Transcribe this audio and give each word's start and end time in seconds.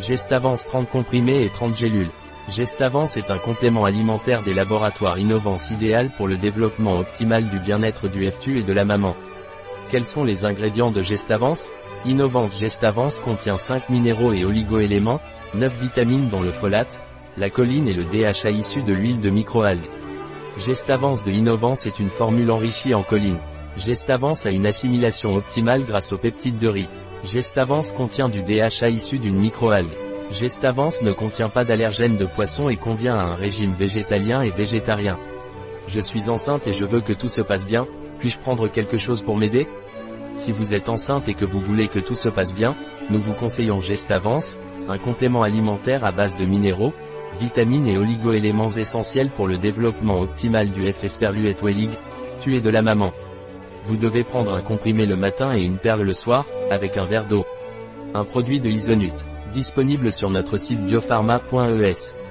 Gestavance 0.00 0.66
30 0.66 0.90
comprimés 0.90 1.44
et 1.44 1.48
30 1.48 1.76
gélules. 1.76 2.10
Gestavance 2.48 3.16
est 3.16 3.30
un 3.30 3.38
complément 3.38 3.84
alimentaire 3.84 4.42
des 4.42 4.52
laboratoires 4.52 5.18
Innovance 5.18 5.70
idéal 5.70 6.10
pour 6.16 6.26
le 6.26 6.36
développement 6.36 6.98
optimal 6.98 7.48
du 7.48 7.60
bien-être 7.60 8.08
du 8.08 8.28
FTU 8.28 8.58
et 8.58 8.62
de 8.64 8.72
la 8.72 8.84
maman. 8.84 9.14
Quels 9.90 10.04
sont 10.04 10.24
les 10.24 10.44
ingrédients 10.44 10.90
de 10.90 11.00
Gestavance 11.00 11.66
Innovance 12.04 12.58
Gestavance 12.58 13.20
contient 13.20 13.56
5 13.56 13.88
minéraux 13.88 14.32
et 14.32 14.44
oligoéléments, 14.44 15.20
9 15.54 15.80
vitamines 15.80 16.28
dont 16.28 16.42
le 16.42 16.50
folate, 16.50 16.98
la 17.36 17.48
choline 17.48 17.86
et 17.86 17.94
le 17.94 18.04
DHA 18.04 18.50
issu 18.50 18.82
de 18.82 18.92
l'huile 18.92 19.20
de 19.20 19.30
microalgues. 19.30 19.88
Gestavance 20.58 21.22
de 21.22 21.30
Innovance 21.30 21.86
est 21.86 22.00
une 22.00 22.10
formule 22.10 22.50
enrichie 22.50 22.94
en 22.94 23.04
choline. 23.04 23.38
Gestavance 23.76 24.44
a 24.44 24.50
une 24.50 24.66
assimilation 24.66 25.34
optimale 25.34 25.84
grâce 25.84 26.12
aux 26.12 26.18
peptides 26.18 26.58
de 26.58 26.68
riz. 26.68 26.88
Gestavance 27.24 27.90
contient 27.90 28.28
du 28.28 28.42
DHA 28.42 28.88
issu 28.88 29.18
d'une 29.18 29.38
microalgue. 29.38 29.88
Gestavance 30.30 31.00
ne 31.00 31.12
contient 31.12 31.48
pas 31.48 31.64
d'allergènes 31.64 32.18
de 32.18 32.26
poisson 32.26 32.68
et 32.68 32.76
convient 32.76 33.14
à 33.14 33.22
un 33.22 33.34
régime 33.34 33.72
végétalien 33.72 34.42
et 34.42 34.50
végétarien. 34.50 35.18
Je 35.88 36.00
suis 36.00 36.28
enceinte 36.28 36.66
et 36.66 36.74
je 36.74 36.84
veux 36.84 37.00
que 37.00 37.14
tout 37.14 37.28
se 37.28 37.40
passe 37.40 37.66
bien, 37.66 37.86
puis-je 38.18 38.38
prendre 38.38 38.68
quelque 38.68 38.98
chose 38.98 39.22
pour 39.22 39.38
m'aider? 39.38 39.66
Si 40.34 40.52
vous 40.52 40.74
êtes 40.74 40.88
enceinte 40.90 41.28
et 41.28 41.34
que 41.34 41.46
vous 41.46 41.60
voulez 41.60 41.88
que 41.88 41.98
tout 41.98 42.14
se 42.14 42.28
passe 42.28 42.54
bien, 42.54 42.74
nous 43.08 43.20
vous 43.20 43.34
conseillons 43.34 43.80
Gestavance, 43.80 44.56
un 44.88 44.98
complément 44.98 45.42
alimentaire 45.42 46.04
à 46.04 46.12
base 46.12 46.36
de 46.36 46.44
minéraux, 46.44 46.92
vitamines 47.40 47.88
et 47.88 47.96
oligoéléments 47.96 48.68
essentiels 48.68 49.30
pour 49.30 49.46
le 49.46 49.56
développement 49.56 50.20
optimal 50.20 50.70
du 50.70 50.92
F. 50.92 51.04
Esperluette 51.04 51.62
Wellig, 51.62 51.90
tué 52.40 52.60
de 52.60 52.70
la 52.70 52.82
maman. 52.82 53.12
Vous 53.84 53.96
devez 53.96 54.24
prendre 54.24 54.54
un 54.54 54.62
comprimé 54.62 55.04
le 55.04 55.16
matin 55.16 55.54
et 55.54 55.62
une 55.62 55.76
perle 55.78 56.02
le 56.02 56.14
soir, 56.14 56.46
avec 56.70 56.96
un 56.96 57.04
verre 57.04 57.26
d'eau. 57.26 57.44
Un 58.14 58.24
produit 58.24 58.60
de 58.60 58.70
Isonut. 58.70 59.12
Disponible 59.52 60.12
sur 60.12 60.30
notre 60.30 60.56
site 60.56 60.80
biopharma.es. 60.80 62.23